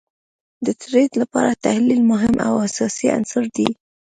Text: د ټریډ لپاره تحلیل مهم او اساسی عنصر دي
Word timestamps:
د 0.65 0.67
ټریډ 0.81 1.11
لپاره 1.21 1.59
تحلیل 1.65 2.01
مهم 2.11 2.35
او 2.47 2.53
اساسی 2.67 3.07
عنصر 3.17 3.43
دي 3.55 3.69